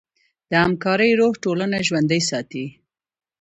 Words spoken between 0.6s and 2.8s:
همکارۍ روح ټولنه ژوندۍ ساتي.